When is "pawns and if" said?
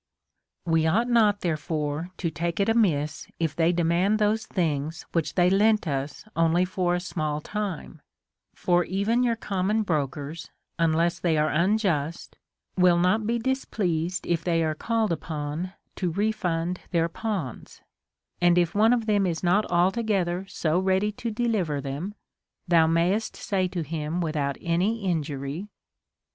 17.07-18.73